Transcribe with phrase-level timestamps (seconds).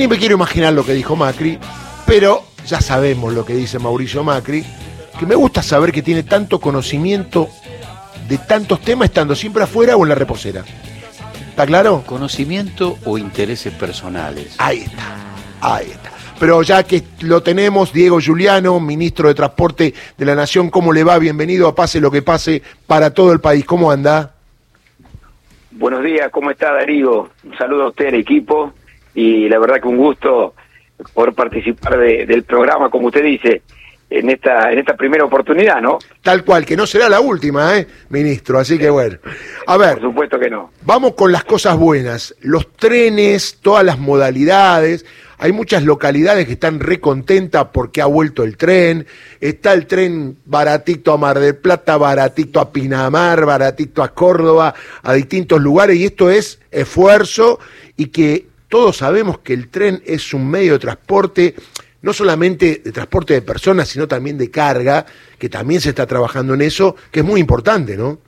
[0.00, 1.58] Ni me quiero imaginar lo que dijo Macri,
[2.06, 4.64] pero ya sabemos lo que dice Mauricio Macri,
[5.18, 7.50] que me gusta saber que tiene tanto conocimiento
[8.26, 10.64] de tantos temas estando siempre afuera o en la reposera.
[11.50, 12.02] ¿Está claro?
[12.06, 14.54] Conocimiento o intereses personales.
[14.56, 15.16] Ahí está,
[15.60, 16.10] ahí está.
[16.38, 21.04] Pero ya que lo tenemos, Diego Giuliano, ministro de Transporte de la Nación, ¿cómo le
[21.04, 21.18] va?
[21.18, 23.66] Bienvenido a Pase lo que pase para todo el país.
[23.66, 24.32] ¿Cómo anda?
[25.72, 27.28] Buenos días, ¿cómo está Darío?
[27.44, 28.72] Un saludo a usted, al equipo,
[29.14, 30.54] y la verdad que un gusto
[31.14, 33.62] por participar del programa, como usted dice,
[34.10, 35.98] en esta, en esta primera oportunidad, ¿no?
[36.22, 38.58] Tal cual, que no será la última, ¿eh, ministro?
[38.58, 39.18] Así que bueno.
[39.66, 39.94] A ver.
[39.94, 40.72] Por supuesto que no.
[40.82, 42.34] Vamos con las cosas buenas.
[42.40, 45.06] Los trenes, todas las modalidades.
[45.38, 49.06] Hay muchas localidades que están recontentas porque ha vuelto el tren.
[49.40, 55.14] Está el tren baratito a Mar del Plata, baratito a Pinamar, baratito a Córdoba, a
[55.14, 55.96] distintos lugares.
[55.96, 57.58] Y esto es esfuerzo
[57.96, 61.54] y que todos sabemos que el tren es un medio de transporte
[62.02, 65.04] no solamente de transporte de personas, sino también de carga,
[65.38, 68.18] que también se está trabajando en eso, que es muy importante, ¿no?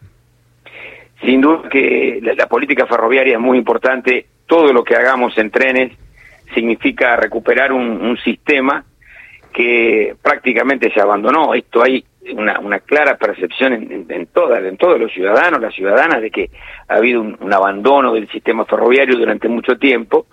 [1.23, 4.27] Sin duda que la, política ferroviaria es muy importante.
[4.47, 5.93] Todo lo que hagamos en trenes
[6.53, 8.85] significa recuperar un, sistema
[9.55, 11.55] que prácticamente se abandonó.
[11.55, 16.23] Esto hay una, una clara percepción en, en, todas, en todos los ciudadanos, las ciudadanas,
[16.23, 16.51] de que
[16.89, 20.27] ha habido un, abandono del sistema ferroviario durante mucho tiempo,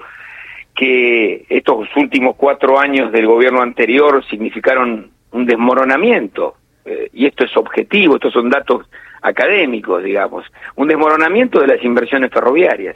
[0.75, 7.57] que estos últimos cuatro años del gobierno anterior significaron un desmoronamiento, eh, y esto es
[7.57, 8.87] objetivo, estos son datos
[9.21, 10.45] académicos, digamos,
[10.75, 12.95] un desmoronamiento de las inversiones ferroviarias.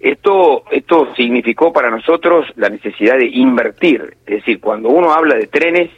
[0.00, 5.46] Esto esto significó para nosotros la necesidad de invertir, es decir, cuando uno habla de
[5.46, 5.90] trenes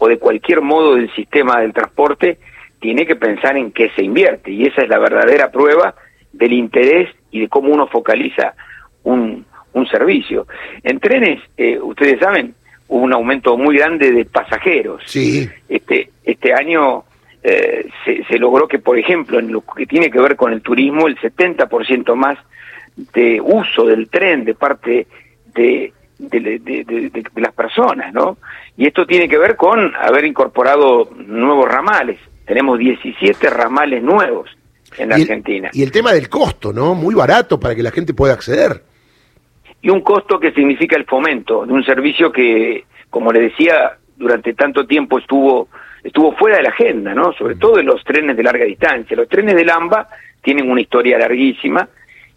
[0.00, 2.38] o de cualquier modo del sistema del transporte,
[2.80, 5.94] tiene que pensar en qué se invierte y esa es la verdadera prueba
[6.32, 8.54] del interés y de cómo uno focaliza
[9.04, 10.46] un, un servicio.
[10.82, 12.54] En trenes, eh, ustedes saben,
[12.88, 15.02] hubo un aumento muy grande de pasajeros.
[15.04, 15.46] Sí.
[15.68, 17.04] Este, este año
[17.42, 21.08] eh, se, logró que, por ejemplo, en lo que tiene que ver con el turismo,
[21.08, 22.38] el 70% más
[22.96, 25.06] de uso del tren de parte
[25.54, 28.38] de, de, las personas, ¿no?
[28.76, 32.18] Y esto tiene que ver con haber incorporado nuevos ramales.
[32.46, 34.50] Tenemos 17 ramales nuevos
[34.96, 35.70] en la Argentina.
[35.72, 36.94] Y el tema del costo, ¿no?
[36.94, 38.82] Muy barato para que la gente pueda acceder.
[39.82, 44.52] Y un costo que significa el fomento de un servicio que, como le decía, durante
[44.54, 45.68] tanto tiempo estuvo
[46.02, 47.32] estuvo fuera de la agenda, ¿no?
[47.34, 49.16] Sobre todo en los trenes de larga distancia.
[49.16, 50.08] Los trenes del AMBA
[50.42, 51.88] tienen una historia larguísima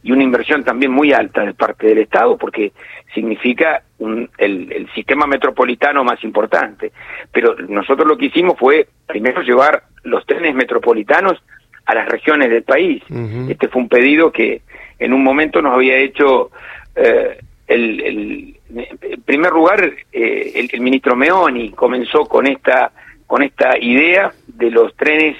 [0.03, 2.73] y una inversión también muy alta de parte del Estado porque
[3.13, 6.91] significa un, el, el, sistema metropolitano más importante.
[7.31, 11.41] Pero nosotros lo que hicimos fue primero llevar los trenes metropolitanos
[11.85, 13.03] a las regiones del país.
[13.49, 14.61] Este fue un pedido que
[14.99, 16.51] en un momento nos había hecho
[16.95, 22.91] eh, el, el, en primer lugar eh, el, el ministro Meoni comenzó con esta
[23.27, 25.37] con esta idea de los trenes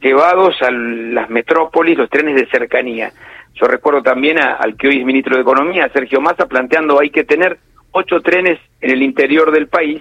[0.00, 3.12] llevados a las metrópolis, los trenes de cercanía.
[3.60, 7.24] Yo recuerdo también al que hoy es ministro de Economía, Sergio Massa, planteando hay que
[7.24, 7.58] tener
[7.90, 10.00] ocho trenes en el interior del país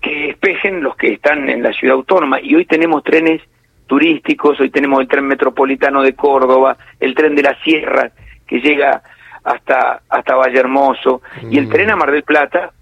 [0.00, 2.40] que espejen los que están en la ciudad autónoma.
[2.40, 3.42] Y hoy tenemos trenes
[3.86, 8.10] turísticos, hoy tenemos el tren metropolitano de Córdoba, el tren de la Sierra
[8.46, 9.02] que llega
[9.42, 11.70] hasta, hasta Valle Hermoso, y el mm.
[11.70, 12.72] tren a Mar del Plata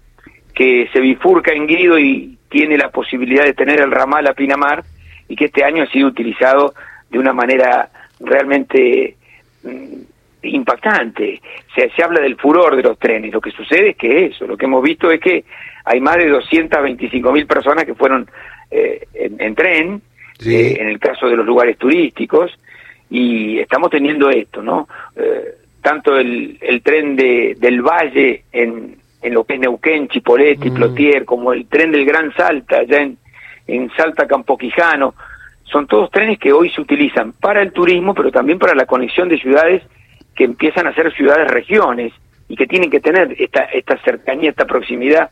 [0.53, 4.83] que se bifurca en Guido y tiene la posibilidad de tener el ramal a Pinamar
[5.27, 6.73] y que este año ha sido utilizado
[7.09, 9.15] de una manera realmente
[10.43, 11.41] impactante.
[11.75, 13.31] Se, se habla del furor de los trenes.
[13.33, 15.43] Lo que sucede es que eso, lo que hemos visto es que
[15.85, 18.29] hay más de 225 mil personas que fueron
[18.69, 20.01] eh, en, tren,
[20.45, 22.51] eh, en el caso de los lugares turísticos,
[23.09, 24.87] y estamos teniendo esto, ¿no?
[25.15, 30.69] Eh, tanto el, el tren de, del Valle en, en lo que es Neuquén, Chipoleti,
[30.69, 30.73] mm.
[30.73, 33.17] Plotier, como el tren del Gran Salta, allá en,
[33.67, 35.15] en Salta Campoquijano,
[35.71, 39.29] son todos trenes que hoy se utilizan para el turismo, pero también para la conexión
[39.29, 39.83] de ciudades
[40.35, 42.13] que empiezan a ser ciudades-regiones
[42.47, 45.29] y que tienen que tener esta, esta cercanía, esta proximidad.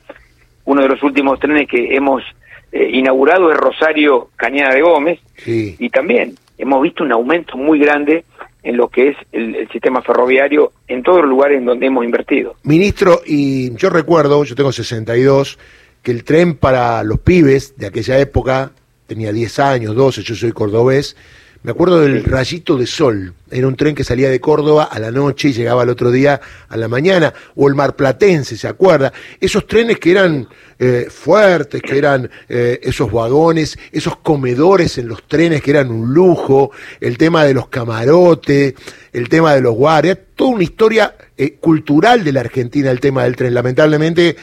[0.65, 2.23] Uno de los últimos trenes que hemos
[2.71, 8.23] eh, inaugurado es Rosario Cañada de Gómez y también hemos visto un aumento muy grande
[8.61, 12.55] en lo que es el, sistema ferroviario en todos los lugares en donde hemos invertido.
[12.63, 15.57] Ministro, y yo recuerdo, yo tengo 62,
[16.03, 18.71] que el tren para los pibes de aquella época,
[19.09, 21.17] tenía 10 años, 12, yo soy cordobés,
[21.61, 25.11] Me acuerdo del Rayito de Sol, era un tren que salía de Córdoba a la
[25.11, 26.39] noche y llegaba al otro día
[26.69, 29.11] a la mañana, o el Mar Platense, ¿se acuerda?
[29.41, 30.47] Esos trenes que eran
[30.77, 36.13] eh, fuertes, que eran eh, esos vagones, esos comedores en los trenes que eran un
[36.13, 36.71] lujo,
[37.01, 38.75] el tema de los camarotes,
[39.11, 43.23] el tema de los guardias, toda una historia eh, cultural de la Argentina, el tema
[43.23, 43.53] del tren.
[43.53, 44.37] Lamentablemente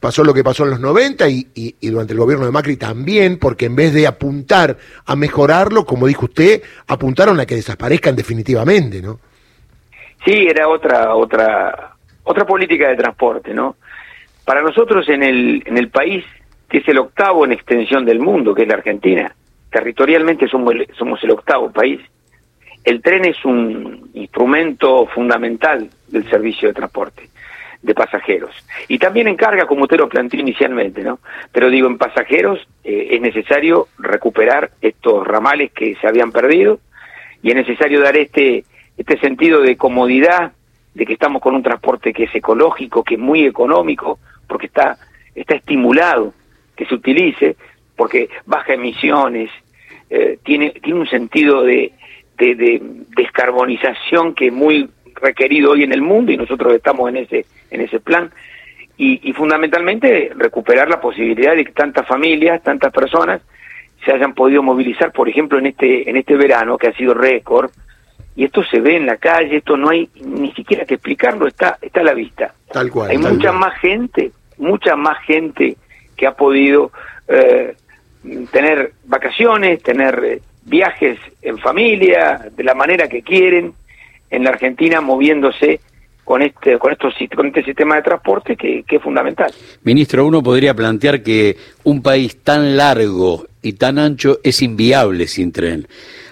[0.00, 3.38] pasó lo que pasó en los 90 y, y, durante el gobierno de Macri también,
[3.38, 9.02] porque en vez de apuntar a mejorarlo, como dijo usted, apuntaron a que desaparezcan definitivamente,
[9.02, 9.18] ¿no?
[10.24, 13.76] Sí, era otra otra otra política de transporte, ¿no?
[14.44, 16.24] Para nosotros en el en el país
[16.68, 19.34] que es el octavo en extensión del mundo, que es la Argentina,
[19.70, 22.00] territorialmente somos somos el octavo país.
[22.84, 27.28] El tren es un instrumento fundamental del servicio de transporte
[27.82, 28.50] de pasajeros.
[28.88, 31.20] Y también en carga, como usted lo planteó inicialmente, ¿no?
[31.52, 36.80] Pero digo, en pasajeros eh, es necesario recuperar estos ramales que se habían perdido
[37.42, 38.64] y es necesario dar este,
[38.96, 40.52] este sentido de comodidad,
[40.94, 44.98] de que estamos con un transporte que es ecológico, que es muy económico, porque está,
[45.34, 46.34] está estimulado
[46.74, 47.56] que se utilice,
[47.94, 49.50] porque baja emisiones,
[50.10, 51.92] eh, tiene, tiene un sentido de,
[52.38, 52.82] de, de
[53.16, 57.80] descarbonización que es muy requerido hoy en el mundo y nosotros estamos en ese en
[57.80, 58.30] ese plan
[59.00, 63.40] y, fundamentalmente recuperar la posibilidad de que tantas familias, tantas personas
[64.04, 67.70] se hayan podido movilizar, por ejemplo, en este en este verano que ha sido récord
[68.34, 71.78] y esto se ve en la calle, esto no hay ni siquiera que explicarlo, está
[71.80, 72.54] está a la vista.
[72.72, 73.10] Tal cual.
[73.10, 75.76] Hay mucha más gente, mucha más gente
[76.16, 76.90] que ha podido
[77.28, 77.76] eh,
[78.50, 83.72] tener vacaciones, tener eh, viajes en familia, de la manera que quieren,
[84.30, 85.80] en la Argentina moviéndose
[86.24, 89.50] con este, con, estos, con este sistema de transporte que, que es fundamental.
[89.82, 95.52] Ministro, uno podría plantear que un país tan largo y tan ancho es inviable sin
[95.52, 95.88] tren.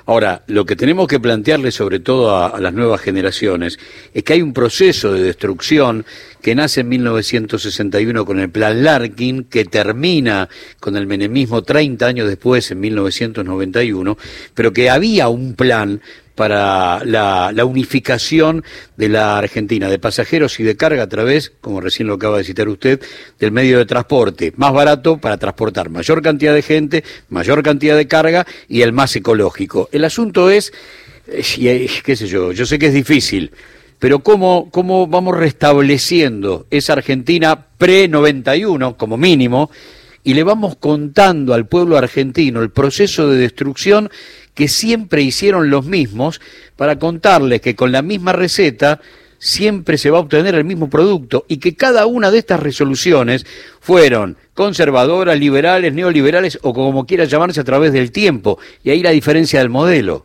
[0.08, 3.78] Ahora, lo que tenemos que plantearle sobre todo a, las nuevas generaciones
[4.14, 6.06] es que hay un proceso de destrucción
[6.40, 12.28] que nace en 1961 con el Plan Larkin, que termina con el menemismo 30 años
[12.28, 14.16] después, en 1991,
[14.54, 16.00] pero que había un plan
[16.37, 18.62] para la, unificación
[18.97, 22.44] de la Argentina, de pasajeros y de carga a través, como recién lo acaba de
[22.44, 23.00] citar usted,
[23.41, 28.06] del medio de transporte más barato para transportar mayor cantidad de gente, mayor cantidad de
[28.06, 29.88] carga y el más ecológico.
[29.91, 30.73] El asunto es,
[31.27, 33.50] eh, eh, qué sé yo, yo sé que es difícil,
[33.99, 39.71] pero ¿cómo, cómo vamos restableciendo esa Argentina pre-91 como mínimo
[40.23, 44.11] y le vamos contando al pueblo argentino el proceso de destrucción
[44.56, 46.41] que siempre hicieron los mismos
[46.76, 49.00] para contarles que con la misma receta
[49.38, 53.44] siempre se va a obtener el mismo producto y que cada una de estas resoluciones
[53.81, 58.58] fueron conservadoras, liberales, neoliberales o como quiera llamarse a través del tiempo.
[58.82, 60.25] Y ahí la diferencia del modelo.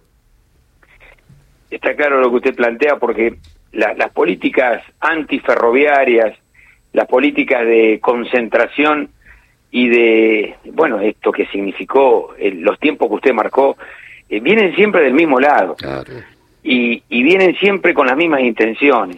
[1.69, 3.35] Está claro lo que usted plantea porque
[3.73, 6.37] las políticas antiferroviarias,
[6.93, 9.09] las políticas de concentración
[9.71, 13.77] y de, bueno, esto que significó los tiempos que usted marcó,
[14.31, 15.75] eh, vienen siempre del mismo lado
[16.63, 19.17] y, y, vienen siempre con las mismas intenciones.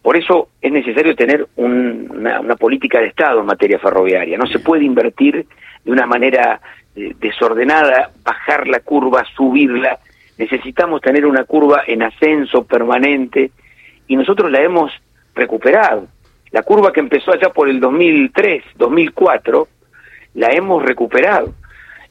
[0.00, 4.38] Por eso es necesario tener una, política de Estado en materia ferroviaria.
[4.38, 5.46] No se puede invertir
[5.84, 6.62] de una manera
[6.96, 9.98] eh, desordenada, bajar la curva, subirla.
[10.38, 13.50] Necesitamos tener una curva en ascenso permanente
[14.06, 14.90] y nosotros la hemos
[15.34, 16.08] recuperado.
[16.52, 19.68] La curva que empezó allá por el 2003, 2004,
[20.36, 21.52] la hemos recuperado.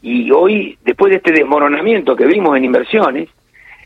[0.01, 3.29] Y hoy, después de este desmoronamiento que vimos en inversiones,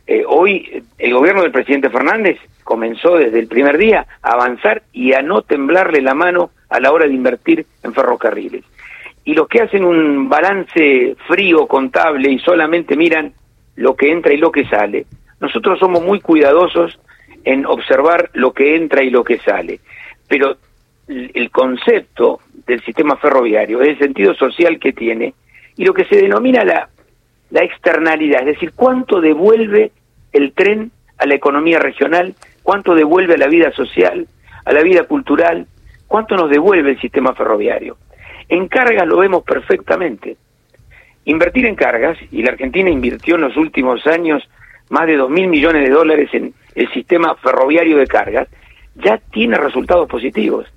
[0.08, 5.14] eh, hoy el gobierno del presidente Fernández comenzó desde el primer día a avanzar y
[5.14, 8.64] a no temblarle la mano a la hora de invertir en ferrocarriles.
[9.24, 13.34] Y los que hacen un balance frío, contable y solamente miran
[13.76, 15.06] lo que entra y lo que sale,
[15.40, 17.00] nosotros somos muy cuidadosos
[17.44, 19.80] en observar lo que entra y lo que sale.
[20.28, 20.58] Pero
[21.08, 25.34] el concepto del sistema ferroviario, el sentido social que tiene,
[25.76, 26.90] y lo que se denomina la,
[27.50, 29.92] la externalidad, es decir, cuánto devuelve
[30.34, 34.28] el tren a la economía regional, cuánto devuelve a la vida social,
[34.66, 35.68] a la vida cultural,
[36.08, 37.98] cuánto nos devuelve el sistema ferroviario.
[38.50, 40.38] En cargas lo vemos perfectamente.
[41.26, 44.48] Invertir en cargas, y la Argentina invirtió en los últimos años
[44.90, 48.48] más de dos mil millones de dólares en el sistema ferroviario de cargas,
[48.96, 50.68] ya tiene resultados positivos.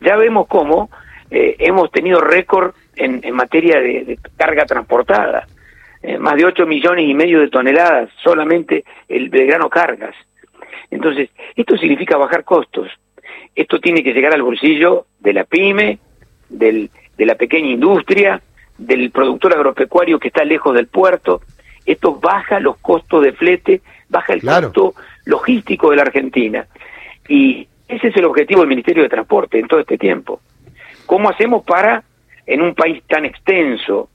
[0.00, 0.90] Ya vemos cómo
[1.30, 5.46] eh, hemos tenido récord en, materia de, carga transportada,
[6.02, 10.14] eh, más de 8 millones y medio de toneladas solamente el Belgrano Cargas.
[10.90, 12.88] Entonces, esto significa bajar costos.
[13.54, 15.98] Esto tiene que llegar al bolsillo de la pyme,
[16.48, 18.42] del, de la pequeña industria,
[18.78, 21.42] del productor agropecuario que está lejos del puerto,
[21.84, 24.94] Esto baja los costos de flete, baja el costo
[25.24, 26.66] logístico de la Argentina.
[27.28, 30.40] Y ese es el objetivo del Ministerio de Transporte en todo este tiempo.
[31.06, 32.04] ¿Cómo hacemos para,
[32.52, 34.10] en un país tan extenso,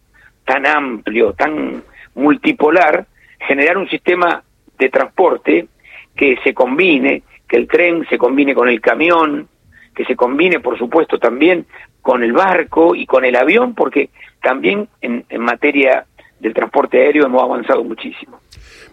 [0.46, 1.84] tan amplio, tan
[2.16, 3.06] multipolar,
[3.40, 4.44] generar un sistema
[4.78, 5.68] de transporte
[6.16, 9.48] que se combine, que el tren se combine con el camión,
[9.96, 11.66] que se combine, por supuesto, también
[12.02, 14.10] con el barco y con el avión, porque
[14.42, 16.06] también en, materia
[16.40, 18.40] del transporte aéreo hemos avanzado muchísimo.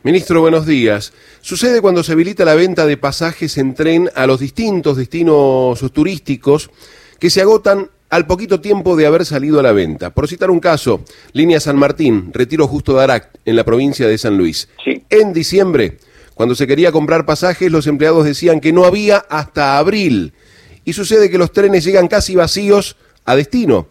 [0.03, 1.13] Ministro, buenos días.
[1.41, 6.71] Sucede cuando se habilita la venta de pasajes en tren a los distintos destinos turísticos
[7.21, 10.11] que se agotan al poquito tiempo de haber salido a la venta.
[10.11, 11.02] Por citar un caso,
[11.33, 14.68] Línea San Martín, Retiro Justo de Arac, en la provincia de San Luis.
[15.11, 15.99] En diciembre,
[16.35, 20.33] cuando se quería comprar pasajes, los empleados decían que no había hasta abril.
[20.85, 23.88] Y sucede que los trenes llegan casi vacíos a destino.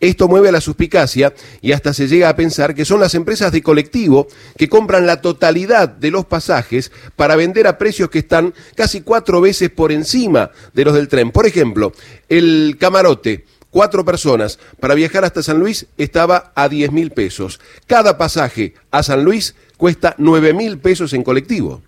[0.00, 3.52] Esto mueve a la suspicacia y hasta se llega a pensar que son las empresas
[3.52, 8.54] de colectivo que compran la totalidad de los pasajes para vender a precios que están
[8.74, 11.30] casi cuatro veces por encima de los del tren.
[11.30, 11.92] Por ejemplo,
[12.30, 13.44] el camarote
[13.76, 17.60] cuatro personas para viajar hasta San Luis estaba a 10 mil pesos.
[17.86, 21.82] Cada pasaje a San Luis cuesta 9 mil pesos en colectivo.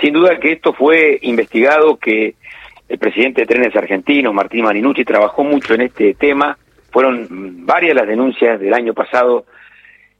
[0.00, 2.34] Sin duda que esto fue investigado, que
[2.88, 6.58] el presidente de Trenes Argentinos, Martín Marinucci, trabajó mucho en este tema.
[6.90, 9.46] Fueron varias las denuncias del año pasado.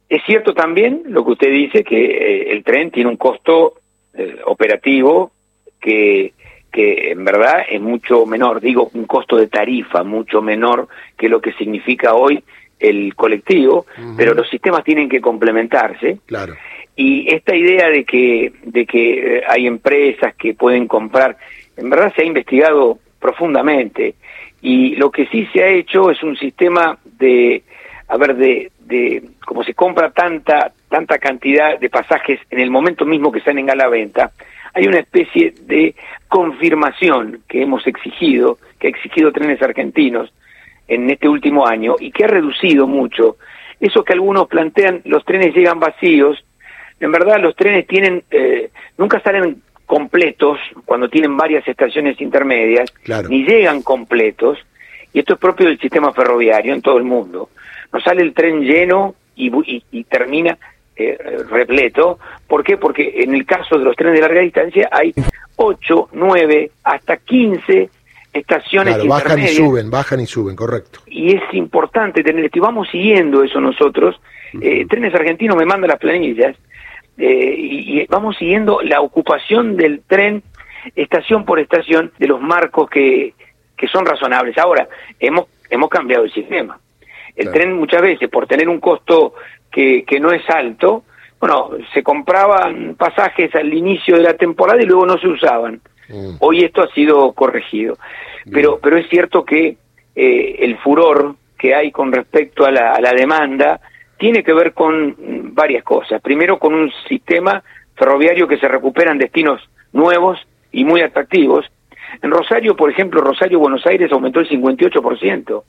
[0.08, 3.80] Es cierto también lo que usted dice, que eh, el tren tiene un costo
[4.14, 5.32] eh, operativo
[5.80, 6.32] que
[6.76, 11.40] que en verdad es mucho menor, digo, un costo de tarifa mucho menor que lo
[11.40, 12.44] que significa hoy
[12.78, 16.18] el colectivo, pero los sistemas tienen que complementarse.
[16.26, 16.54] Claro.
[16.94, 21.38] Y esta idea de que, de que eh, hay empresas que pueden comprar,
[21.78, 24.16] en verdad se ha investigado profundamente
[24.60, 27.62] y lo que sí se ha hecho es un sistema de,
[28.08, 33.06] a ver, de, de como se compra tanta, tanta cantidad de pasajes en el momento
[33.06, 34.32] mismo que salen a la venta,
[34.76, 35.94] hay una especie de
[36.28, 40.30] confirmación que hemos exigido, que ha exigido trenes argentinos
[40.86, 43.38] en este último año y que ha reducido mucho.
[43.80, 46.44] Eso que algunos plantean, los trenes llegan vacíos,
[47.00, 52.92] en verdad los trenes tienen, eh, nunca salen completos cuando tienen varias estaciones intermedias,
[53.30, 54.58] ni llegan completos,
[55.14, 57.48] y esto es propio del sistema ferroviario en todo el mundo.
[57.94, 59.50] No sale el tren lleno y,
[59.90, 60.58] y termina
[60.96, 61.18] eh,
[61.50, 62.18] repleto.
[62.46, 62.76] ¿Por qué?
[62.76, 65.14] Porque en el caso de los trenes de larga distancia hay
[65.56, 67.90] 8, 9, hasta 15
[68.32, 71.00] estaciones claro, bajan y suben, bajan y suben, correcto.
[71.06, 74.20] Y es importante tener esto, y vamos siguiendo eso nosotros.
[74.60, 76.56] Eh, trenes Argentinos me mandan las planillas,
[77.18, 80.42] eh, y, y, vamos siguiendo la ocupación del tren
[80.94, 83.34] estación por estación de los marcos que,
[83.76, 84.56] que son razonables.
[84.58, 84.88] Ahora,
[85.18, 86.78] hemos, hemos cambiado el sistema.
[87.36, 89.34] El tren muchas veces, por tener un costo
[89.70, 91.04] que, que no es alto,
[91.38, 95.80] bueno, se compraban pasajes al inicio de la temporada y luego no se usaban.
[96.08, 96.36] Mm.
[96.40, 97.98] Hoy esto ha sido corregido.
[98.50, 99.76] Pero, pero es cierto que
[100.14, 103.80] eh, el furor que hay con respecto a la, a la demanda
[104.18, 105.14] tiene que ver con
[105.54, 106.22] varias cosas.
[106.22, 107.62] Primero, con un sistema
[107.96, 109.60] ferroviario que se recupera en destinos
[109.92, 110.38] nuevos
[110.72, 111.66] y muy atractivos.
[112.22, 115.62] En Rosario, por ejemplo, Rosario-Buenos Aires aumentó el 58%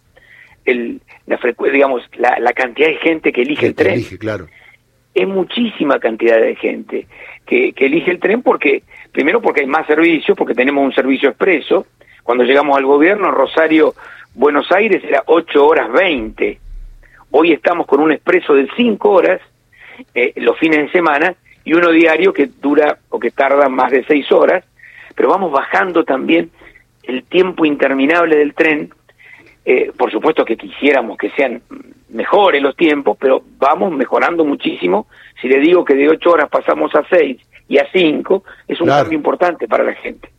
[0.68, 1.40] el, la
[1.72, 3.94] digamos, la, la, cantidad de gente que elige el tren.
[3.94, 4.48] Elige, claro.
[5.14, 7.08] Es muchísima cantidad de gente
[7.46, 11.30] que, que elige el tren porque, primero porque hay más servicios, porque tenemos un servicio
[11.30, 11.88] expreso.
[12.22, 13.96] Cuando llegamos al gobierno, Rosario,
[14.36, 16.60] Buenos Aires era 8 horas 20.
[17.32, 19.42] Hoy estamos con un expreso de 5 horas
[20.14, 21.34] eh, los fines de semana
[21.64, 24.64] y uno diario que dura o que tarda más de 6 horas,
[25.16, 26.52] pero vamos bajando también
[27.04, 28.92] el tiempo interminable del tren
[29.70, 31.62] eh, por supuesto que quisiéramos que sean
[32.08, 35.08] mejores los tiempos, pero vamos mejorando muchísimo.
[35.42, 38.88] Si le digo que de ocho horas pasamos a seis y a cinco, es un
[38.88, 40.30] cambio importante para la gente.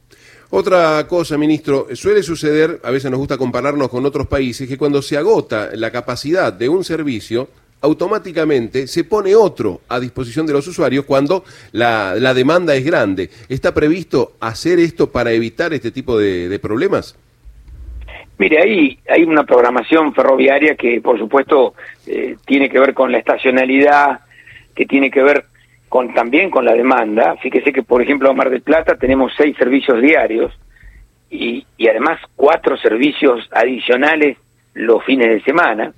[0.49, 5.03] Otra cosa, ministro, suele suceder, a veces nos gusta compararnos con otros países, que cuando
[5.03, 7.51] se agota la capacidad de un servicio,
[7.83, 13.29] automáticamente se pone otro a disposición de los usuarios cuando la, la demanda es grande.
[13.51, 17.15] ¿Está previsto hacer esto para evitar este tipo de problemas?
[18.39, 21.75] Mire, ahí hay una programación ferroviaria que, por supuesto,
[22.07, 24.21] eh, tiene que ver con la estacionalidad,
[24.75, 25.45] que tiene que ver
[25.89, 27.37] con también con la demanda.
[27.43, 30.57] Fíjese que, por ejemplo, en Mar del Plata tenemos seis servicios diarios
[31.31, 34.37] y, y además cuatro servicios adicionales
[34.75, 35.93] los fines de semana.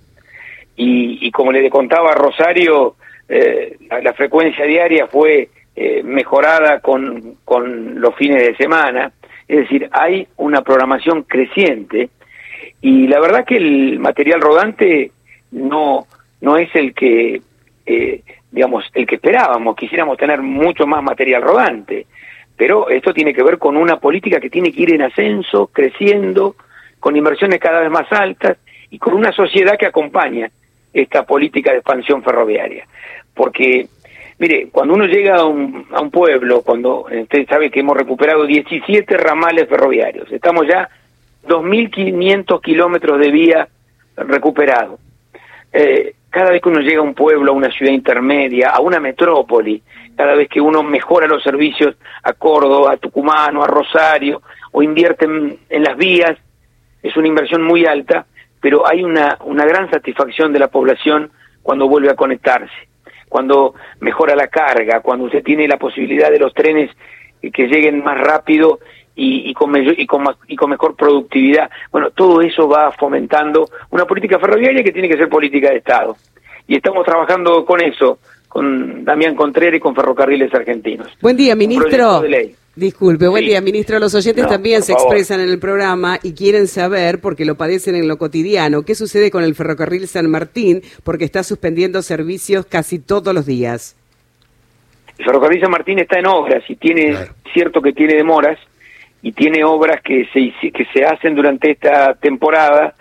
[0.76, 2.96] Y, y como le contaba a Rosario,
[3.28, 9.12] eh, la, frecuencia diaria fue eh, mejorada con, con los fines de semana.
[9.46, 12.08] Es decir, hay una programación creciente
[12.80, 15.12] y la verdad que el material rodante
[15.50, 16.06] no,
[16.40, 17.42] no es el que
[17.86, 19.76] eh, digamos, el que esperábamos.
[19.76, 22.06] Quisiéramos tener mucho más material rodante,
[22.56, 26.56] pero esto tiene que ver con una política que tiene que ir en ascenso, creciendo,
[26.98, 28.58] con inversiones cada vez más altas
[28.90, 30.50] y con una sociedad que acompaña
[30.92, 32.86] esta política de expansión ferroviaria.
[33.32, 33.86] Porque,
[34.38, 38.44] mire, cuando uno llega a un, a un pueblo, cuando usted sabe que hemos recuperado
[38.44, 40.88] 17 ramales ferroviarios, estamos ya
[41.46, 43.68] 2.500 kilómetros de vía
[44.16, 45.00] recuperados.
[45.72, 49.00] Eh, cada vez que uno llega a un pueblo, a una ciudad intermedia, a una
[49.00, 49.82] metrópoli,
[50.16, 54.42] cada vez que uno mejora los servicios a Córdoba, a Tucumán o a Rosario,
[54.72, 56.36] o invierte en, las vías,
[57.02, 58.26] es una inversión muy alta,
[58.60, 61.30] pero hay una, una gran satisfacción de la población
[61.62, 62.88] cuando vuelve a conectarse,
[63.28, 66.90] cuando mejora la carga, cuando usted tiene la posibilidad de los trenes
[67.40, 68.80] que lleguen más rápido
[69.22, 71.70] y, con, y, con, y con mejor productividad.
[71.92, 76.16] Bueno, todo eso va fomentando una política ferroviaria que tiene que ser política de Estado.
[76.66, 81.08] Y estamos trabajando con eso, con Damián Contreras y con Ferrocarriles Argentinos.
[81.20, 82.22] Buen día, ministro.
[82.76, 83.98] Disculpe, buen día, ministro.
[83.98, 88.08] Los oyentes también se expresan en el programa y quieren saber, porque lo padecen en
[88.08, 93.34] lo cotidiano, qué sucede con el ferrocarril San Martín, porque está suspendiendo servicios casi todos
[93.34, 93.96] los días.
[95.18, 97.14] El ferrocarril San Martín está en obras y tiene,
[97.52, 98.58] cierto que tiene demoras,
[99.22, 102.94] y tiene obras que se, que se hacen durante esta temporada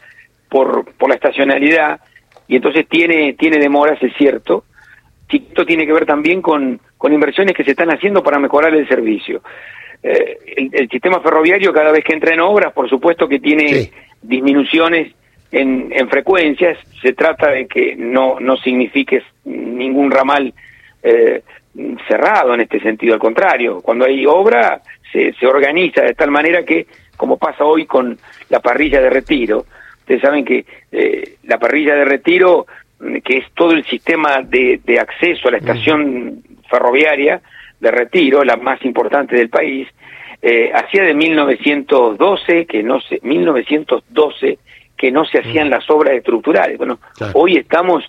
[0.49, 2.01] por, por la estacionalidad
[2.47, 4.65] y entonces tiene, tiene demoras, es cierto.
[5.29, 8.87] Esto tiene que ver también con, con inversiones que se están haciendo para mejorar el
[8.87, 9.41] servicio.
[10.01, 15.13] Eh, el, sistema ferroviario cada vez que entra en obras, por supuesto que tiene disminuciones
[15.51, 20.53] en, en, frecuencias, se trata de que no, no signifique ningún ramal
[21.03, 21.43] eh,
[22.07, 26.63] cerrado en este sentido, al contrario, cuando hay obra se, se organiza de tal manera
[26.63, 28.17] que, como pasa hoy con
[28.49, 29.65] la parrilla de retiro,
[29.99, 32.65] ustedes saben que eh, la parrilla de retiro,
[32.99, 37.41] mm, que es todo el sistema de, de acceso a la estación ferroviaria
[37.79, 39.87] de retiro, la más importante del país,
[40.41, 44.59] eh, hacía de 1912 que no se 1912
[44.97, 46.77] que no se hacían las obras estructurales.
[46.77, 46.99] Bueno,
[47.33, 48.03] hoy estamos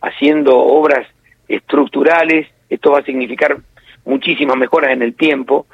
[0.00, 1.06] haciendo obras
[1.46, 3.58] estructurales, esto va a significar
[4.04, 5.66] muchísimas mejoras en el tiempo,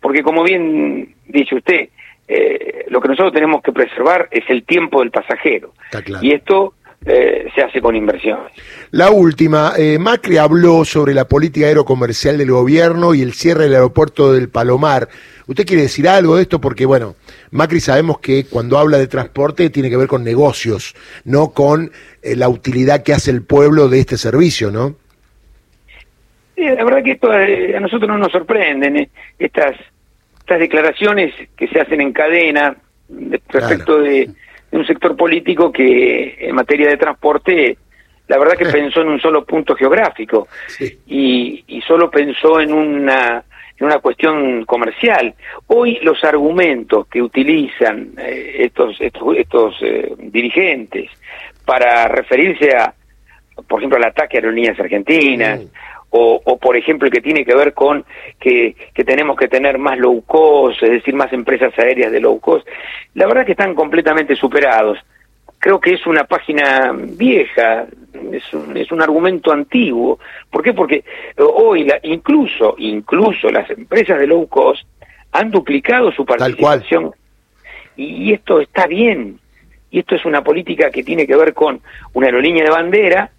[0.00, 1.88] porque como bien dice usted,
[2.26, 5.74] eh, lo que nosotros tenemos que preservar es el tiempo del pasajero.
[6.22, 8.52] Y esto eh, se hace con inversiones.
[8.92, 13.74] La última, eh, Macri habló sobre la política aerocomercial del gobierno y el cierre del
[13.74, 15.08] aeropuerto del Palomar.
[15.46, 16.60] ¿Usted quiere decir algo de esto?
[16.60, 17.16] Porque, bueno,
[17.50, 21.90] Macri sabemos que cuando habla de transporte tiene que ver con negocios, no con
[22.22, 24.94] la utilidad que hace el pueblo de este servicio, ¿no?
[26.64, 29.76] La verdad que esto eh, a nosotros no nos sorprenden, eh, estas,
[30.38, 32.76] estas declaraciones que se hacen en cadena
[33.48, 34.30] respecto de,
[34.72, 37.76] un sector político que en materia de transporte,
[38.28, 40.46] la verdad que pensó en un solo punto geográfico
[41.06, 43.44] y, y solo pensó en una
[43.78, 45.34] en una cuestión comercial.
[45.68, 49.74] Hoy los argumentos que utilizan eh, estos estos, estos
[50.18, 51.10] dirigentes
[51.64, 52.92] para referirse a,
[53.66, 55.60] por ejemplo, al ataque a aerolíneas argentinas,
[56.10, 58.04] o, o, por ejemplo el que tiene que ver con
[58.38, 62.38] que, que, tenemos que tener más low cost, es decir, más empresas aéreas de low
[62.40, 62.66] cost,
[63.14, 64.98] la verdad que están completamente superados.
[65.58, 67.86] Creo que es una página vieja,
[68.32, 70.18] es un, es un argumento antiguo.
[70.50, 70.72] ¿Por qué?
[70.72, 71.04] Porque
[71.36, 74.86] hoy la, incluso, incluso las empresas de low cost
[75.32, 77.12] han duplicado su participación.
[77.96, 79.38] Y, y esto está bien.
[79.90, 81.80] Y esto es una política que tiene que ver con
[82.14, 83.30] una aerolínea de bandera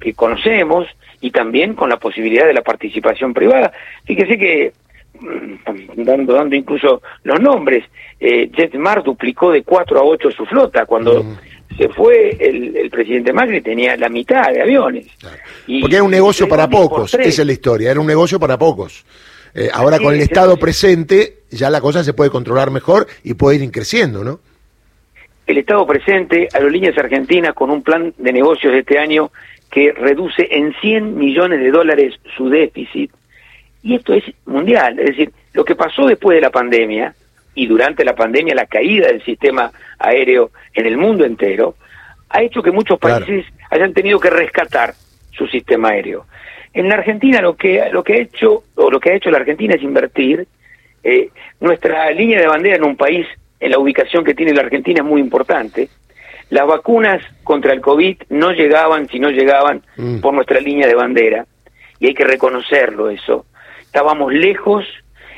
[0.00, 0.86] que conocemos,
[1.20, 3.72] y también con la posibilidad de la participación privada.
[4.04, 4.72] Fíjese que,
[5.18, 7.84] mm, dando, dando incluso los nombres,
[8.20, 11.22] eh, JetMar duplicó de 4 a 8 su flota cuando...
[11.22, 11.36] Mm.
[11.76, 15.08] Se fue el, presidente Macri, tenía la mitad de aviones.
[15.80, 19.04] Porque era un negocio para pocos, esa es la historia, era un negocio para pocos.
[19.52, 23.62] Eh, ahora con el Estado presente ya la cosa se puede controlar mejor y puede
[23.62, 24.40] ir creciendo, ¿no?
[25.46, 29.30] El Estado presente, Aerolíneas Argentinas, con un plan de negocios de este año
[29.76, 33.10] que reduce en 100 millones de dólares su déficit.
[33.82, 37.14] Y esto es mundial, es decir, lo que pasó después de la pandemia
[37.54, 41.74] y durante la pandemia la caída del sistema aéreo en el mundo entero,
[42.30, 44.94] ha hecho que muchos países hayan tenido que rescatar
[45.32, 46.24] su sistema aéreo.
[46.72, 49.36] En la Argentina lo que lo que ha hecho o lo que ha hecho la
[49.36, 50.46] Argentina es invertir
[51.04, 51.28] eh,
[51.60, 53.26] nuestra línea de bandera en un país
[53.60, 55.90] en la ubicación que tiene la Argentina es muy importante
[56.50, 60.20] las vacunas contra el COVID no llegaban, si no llegaban, mm.
[60.20, 61.46] por nuestra línea de bandera.
[61.98, 63.46] Y hay que reconocerlo eso.
[63.80, 64.84] Estábamos lejos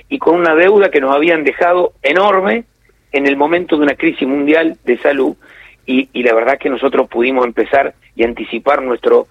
[0.08, 2.64] y con una deuda que nos habían dejado enorme
[3.12, 5.36] en el momento de una crisis mundial de salud.
[5.86, 9.26] Y, y la verdad que nosotros pudimos empezar y anticipar nuestro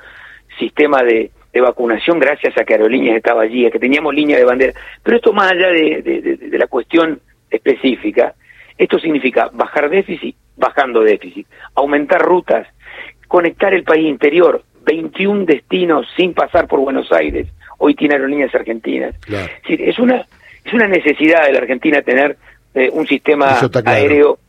[0.57, 4.45] sistema de, de vacunación gracias a que Aerolíneas estaba allí, a que teníamos línea de
[4.45, 4.73] bandera.
[5.03, 8.35] Pero esto más allá de, la cuestión específica,
[8.77, 12.67] esto significa bajar déficit, bajando déficit, aumentar rutas,
[13.27, 19.15] conectar el país interior, 21 destinos sin pasar por Buenos Aires, hoy tiene aerolíneas argentinas.
[19.67, 20.25] Es, una,
[20.63, 22.37] es una necesidad de la Argentina tener
[22.73, 24.39] eh, un sistema aéreo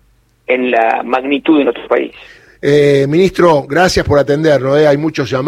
[0.47, 2.12] en la magnitud de nuestro país.
[2.61, 4.79] Eh, ministro, gracias por atendernos.
[4.79, 4.87] Eh.
[4.87, 5.37] Hay muchos llamados.